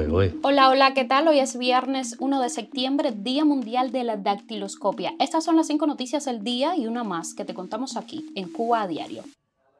[0.00, 0.34] ¿eh?
[0.42, 1.28] Hola, hola, ¿qué tal?
[1.28, 5.12] Hoy es viernes 1 de septiembre, Día Mundial de la Dactiloscopia.
[5.20, 8.50] Estas son las cinco noticias del día y una más que te contamos aquí en
[8.50, 9.22] Cuba a Diario.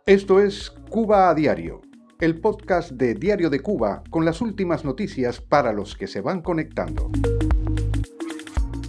[0.04, 1.80] Esto es Cuba a Diario,
[2.20, 6.42] el podcast de Diario de Cuba con las últimas noticias para los que se van
[6.42, 7.10] conectando.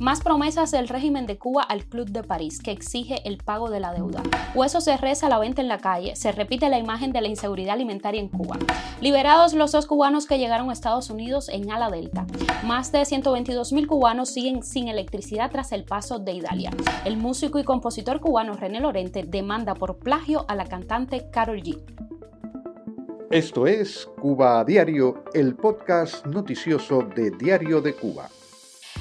[0.03, 3.79] Más promesas del régimen de Cuba al Club de París, que exige el pago de
[3.79, 4.21] la deuda.
[4.53, 7.75] Hueso se reza la venta en la calle, se repite la imagen de la inseguridad
[7.75, 8.59] alimentaria en Cuba.
[8.99, 12.27] Liberados los dos cubanos que llegaron a Estados Unidos en ala delta.
[12.65, 16.71] Más de 122 mil cubanos siguen sin electricidad tras el paso de Idalia.
[17.05, 21.81] El músico y compositor cubano René Lorente demanda por plagio a la cantante Carol G.
[23.31, 28.27] Esto es Cuba a Diario, el podcast noticioso de Diario de Cuba.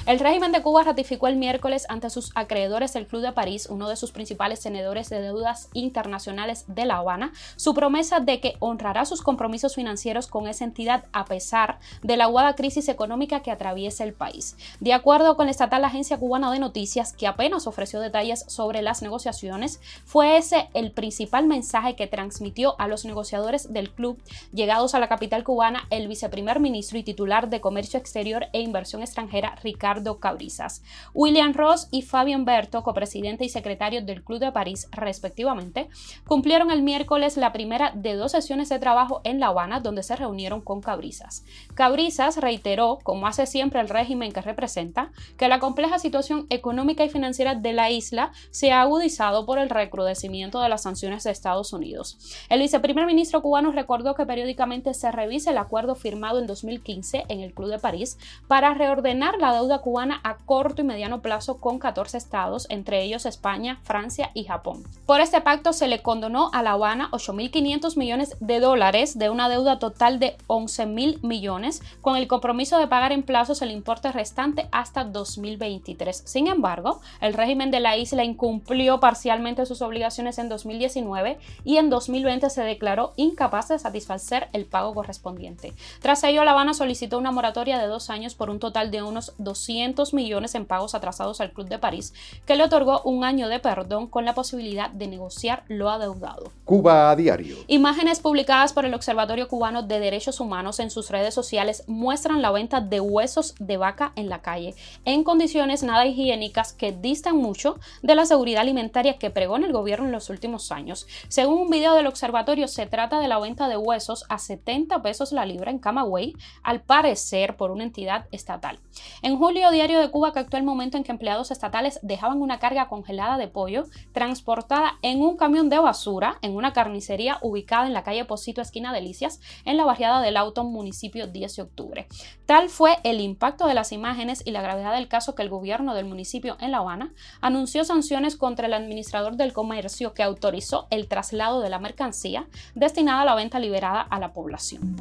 [0.05, 3.87] El régimen de Cuba ratificó el miércoles ante sus acreedores el Club de París, uno
[3.87, 9.05] de sus principales tenedores de deudas internacionales de La Habana, su promesa de que honrará
[9.05, 14.03] sus compromisos financieros con esa entidad a pesar de la aguda crisis económica que atraviesa
[14.03, 14.57] el país.
[14.81, 19.03] De acuerdo con la estatal Agencia Cubana de Noticias, que apenas ofreció detalles sobre las
[19.03, 24.99] negociaciones, fue ese el principal mensaje que transmitió a los negociadores del club llegados a
[24.99, 29.92] la capital cubana el viceprimer ministro y titular de Comercio Exterior e Inversión Extranjera, Ricardo
[30.19, 30.81] Cabrizas.
[31.13, 35.89] William Ross y Fabian Berto, copresidente y secretario del Club de París, respectivamente,
[36.25, 40.15] cumplieron el miércoles la primera de dos sesiones de trabajo en La Habana, donde se
[40.15, 41.43] reunieron con Cabrizas.
[41.75, 47.09] Cabrizas reiteró, como hace siempre el régimen que representa, que la compleja situación económica y
[47.09, 51.73] financiera de la isla se ha agudizado por el recrudecimiento de las sanciones de Estados
[51.73, 52.17] Unidos.
[52.49, 57.41] El viceprimer ministro cubano recordó que periódicamente se revise el acuerdo firmado en 2015 en
[57.41, 61.77] el Club de París para reordenar la deuda cubana a corto y mediano plazo con
[61.77, 64.81] 14 estados, entre ellos España, Francia y Japón.
[65.05, 69.49] Por este pacto se le condonó a La Habana 8.500 millones de dólares de una
[69.49, 74.69] deuda total de 11.000 millones, con el compromiso de pagar en plazos el importe restante
[74.71, 76.23] hasta 2023.
[76.25, 81.89] Sin embargo, el régimen de la isla incumplió parcialmente sus obligaciones en 2019 y en
[81.89, 85.73] 2020 se declaró incapaz de satisfacer el pago correspondiente.
[86.01, 89.33] Tras ello, La Habana solicitó una moratoria de dos años por un total de unos
[89.39, 89.72] 200
[90.13, 92.13] millones en pagos atrasados al Club de París,
[92.45, 96.51] que le otorgó un año de perdón con la posibilidad de negociar lo adeudado.
[96.65, 97.57] Cuba a diario.
[97.67, 102.51] Imágenes publicadas por el Observatorio Cubano de Derechos Humanos en sus redes sociales muestran la
[102.51, 104.75] venta de huesos de vaca en la calle,
[105.05, 110.05] en condiciones nada higiénicas que distan mucho de la seguridad alimentaria que pregona el gobierno
[110.05, 111.07] en los últimos años.
[111.27, 115.31] Según un video del observatorio, se trata de la venta de huesos a 70 pesos
[115.31, 118.79] la libra en Camagüey, al parecer por una entidad estatal.
[119.21, 122.59] En julio Diario de Cuba que actuó el momento en que empleados estatales dejaban una
[122.59, 127.93] carga congelada de pollo transportada en un camión de basura en una carnicería ubicada en
[127.93, 132.07] la calle Posito, esquina Delicias, en la barriada del Auto, municipio 10 de octubre.
[132.45, 135.93] Tal fue el impacto de las imágenes y la gravedad del caso que el gobierno
[135.93, 141.07] del municipio en La Habana anunció sanciones contra el administrador del comercio que autorizó el
[141.07, 144.95] traslado de la mercancía destinada a la venta liberada a la población.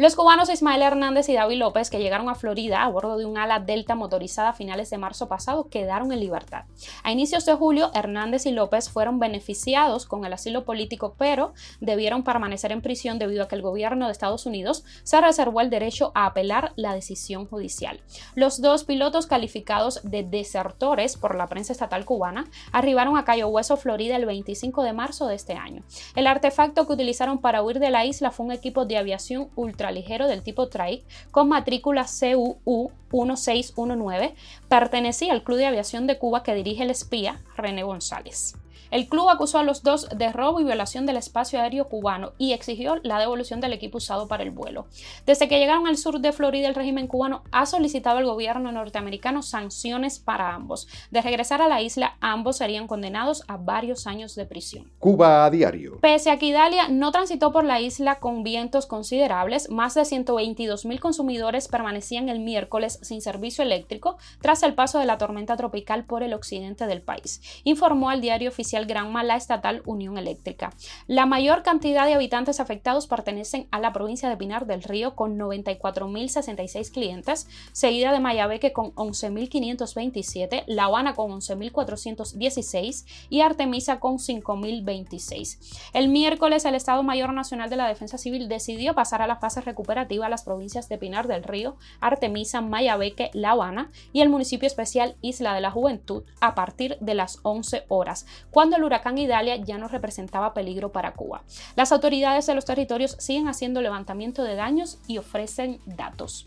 [0.00, 3.36] Los cubanos Ismael Hernández y David López, que llegaron a Florida a bordo de un
[3.36, 6.64] ala Delta motorizada a finales de marzo pasado, quedaron en libertad.
[7.02, 11.52] A inicios de julio, Hernández y López fueron beneficiados con el asilo político, pero
[11.82, 15.68] debieron permanecer en prisión debido a que el gobierno de Estados Unidos se reservó el
[15.68, 18.00] derecho a apelar la decisión judicial.
[18.34, 23.76] Los dos pilotos calificados de desertores por la prensa estatal cubana arribaron a Cayo Hueso,
[23.76, 25.82] Florida, el 25 de marzo de este año.
[26.16, 29.89] El artefacto que utilizaron para huir de la isla fue un equipo de aviación ultra
[29.92, 34.34] ligero del tipo Trike con matrícula CUU 1619,
[34.68, 38.54] pertenecía al Club de Aviación de Cuba que dirige el espía René González.
[38.90, 42.52] El club acusó a los dos de robo y violación del espacio aéreo cubano y
[42.52, 44.86] exigió la devolución del equipo usado para el vuelo.
[45.26, 49.42] Desde que llegaron al sur de Florida, el régimen cubano ha solicitado al gobierno norteamericano
[49.42, 50.88] sanciones para ambos.
[51.12, 54.90] De regresar a la isla, ambos serían condenados a varios años de prisión.
[54.98, 56.00] Cuba a diario.
[56.00, 60.84] Pese a que Italia no transitó por la isla con vientos considerables, más de 122
[60.84, 66.04] mil consumidores permanecían el miércoles sin servicio eléctrico tras el paso de la tormenta tropical
[66.04, 70.72] por el occidente del país, informó al diario oficial Granma la estatal Unión Eléctrica.
[71.06, 75.38] La mayor cantidad de habitantes afectados pertenecen a la provincia de Pinar del Río con
[75.38, 85.58] 94.066 clientes, seguida de Mayabeque con 11.527, La Habana con 11.416 y Artemisa con 5.026.
[85.92, 89.60] El miércoles el Estado Mayor Nacional de la Defensa Civil decidió pasar a la fase
[89.60, 92.89] recuperativa a las provincias de Pinar del Río, Artemisa, Mayabeque,
[93.32, 97.84] La Habana y el municipio especial Isla de la Juventud a partir de las 11
[97.88, 101.42] horas cuando el huracán Idalia ya no representaba peligro para Cuba.
[101.76, 106.46] Las autoridades de los territorios siguen haciendo levantamiento de daños y ofrecen datos.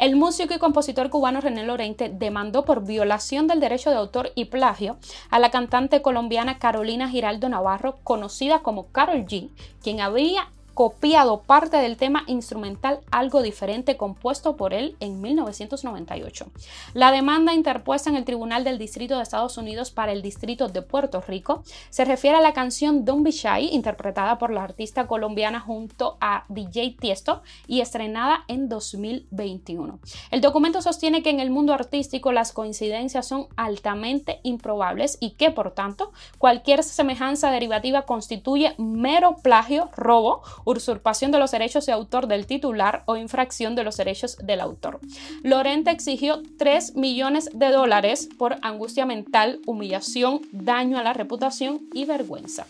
[0.00, 4.46] El músico y compositor cubano René Lorente demandó por violación del derecho de autor y
[4.46, 4.96] plagio
[5.28, 9.50] a la cantante colombiana Carolina Giraldo Navarro, conocida como Carol G,
[9.82, 10.48] quien había
[10.80, 16.46] copiado parte del tema instrumental Algo diferente compuesto por él en 1998.
[16.94, 20.80] La demanda interpuesta en el Tribunal del Distrito de Estados Unidos para el Distrito de
[20.80, 25.60] Puerto Rico se refiere a la canción Don't Be Shy, interpretada por la artista colombiana
[25.60, 29.98] junto a DJ Tiesto y estrenada en 2021.
[30.30, 35.50] El documento sostiene que en el mundo artístico las coincidencias son altamente improbables y que,
[35.50, 40.40] por tanto, cualquier semejanza derivativa constituye mero plagio, robo,
[40.76, 45.00] usurpación de los derechos de autor del titular o infracción de los derechos del autor.
[45.42, 52.04] Lorente exigió 3 millones de dólares por angustia mental, humillación, daño a la reputación y
[52.04, 52.66] vergüenza.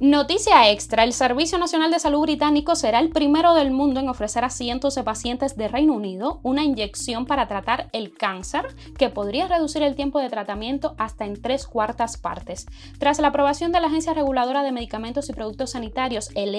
[0.00, 4.44] Noticia extra, el Servicio Nacional de Salud británico será el primero del mundo en ofrecer
[4.44, 8.66] a cientos de pacientes de Reino Unido una inyección para tratar el cáncer
[8.96, 12.66] que podría reducir el tiempo de tratamiento hasta en tres cuartas partes.
[12.98, 16.54] Tras la aprobación de la Agencia Reguladora de Medicamentos y Productos Sanitarios, el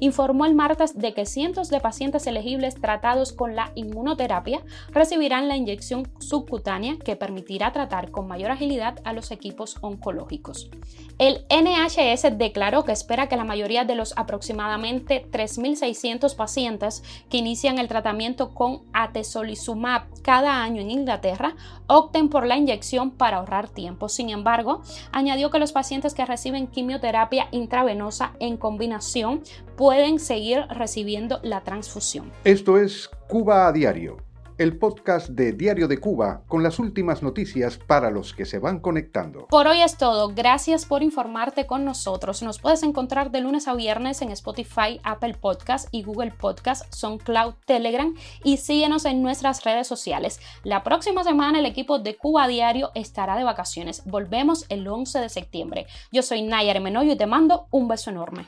[0.00, 4.60] Informó el martes de que cientos de pacientes elegibles tratados con la inmunoterapia
[4.90, 10.70] recibirán la inyección subcutánea que permitirá tratar con mayor agilidad a los equipos oncológicos.
[11.18, 17.78] El NHS declaró que espera que la mayoría de los aproximadamente 3.600 pacientes que inician
[17.78, 21.54] el tratamiento con atezolizumab cada año en Inglaterra
[21.86, 24.08] opten por la inyección para ahorrar tiempo.
[24.08, 24.82] Sin embargo,
[25.12, 29.19] añadió que los pacientes que reciben quimioterapia intravenosa en combinación
[29.76, 32.30] pueden seguir recibiendo la transfusión.
[32.44, 34.18] Esto es Cuba a Diario
[34.60, 38.78] el podcast de Diario de Cuba con las últimas noticias para los que se van
[38.78, 39.46] conectando.
[39.46, 40.28] Por hoy es todo.
[40.34, 42.42] Gracias por informarte con nosotros.
[42.42, 47.54] Nos puedes encontrar de lunes a viernes en Spotify, Apple Podcast y Google Podcast, SoundCloud,
[47.64, 48.14] Telegram
[48.44, 50.40] y síguenos en nuestras redes sociales.
[50.62, 54.02] La próxima semana el equipo de Cuba Diario estará de vacaciones.
[54.04, 55.86] Volvemos el 11 de septiembre.
[56.12, 58.44] Yo soy Nayar Menoyo y te mando un beso enorme.